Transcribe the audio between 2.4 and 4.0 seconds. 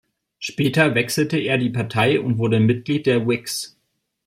Mitglied der Whigs.